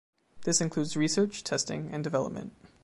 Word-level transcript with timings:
This 0.45 0.61
includes 0.61 0.97
research, 0.97 1.43
testing 1.43 1.91
and 1.93 2.03
development. 2.03 2.55